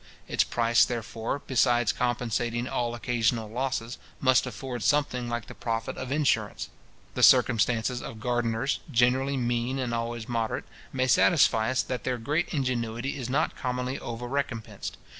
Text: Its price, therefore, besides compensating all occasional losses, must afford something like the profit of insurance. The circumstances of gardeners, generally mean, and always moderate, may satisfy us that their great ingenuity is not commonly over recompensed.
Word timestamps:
Its 0.27 0.43
price, 0.43 0.83
therefore, 0.83 1.43
besides 1.45 1.91
compensating 1.93 2.67
all 2.67 2.95
occasional 2.95 3.47
losses, 3.47 3.99
must 4.19 4.47
afford 4.47 4.81
something 4.81 5.29
like 5.29 5.45
the 5.45 5.53
profit 5.53 5.95
of 5.95 6.11
insurance. 6.11 6.69
The 7.13 7.21
circumstances 7.21 8.01
of 8.01 8.19
gardeners, 8.19 8.79
generally 8.89 9.37
mean, 9.37 9.77
and 9.77 9.93
always 9.93 10.27
moderate, 10.27 10.65
may 10.91 11.05
satisfy 11.05 11.69
us 11.69 11.83
that 11.83 12.03
their 12.03 12.17
great 12.17 12.49
ingenuity 12.49 13.15
is 13.15 13.29
not 13.29 13.55
commonly 13.55 13.99
over 13.99 14.25
recompensed. 14.27 14.97